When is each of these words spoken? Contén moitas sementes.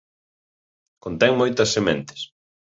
Contén 1.03 1.31
moitas 1.41 1.69
sementes. 1.75 2.21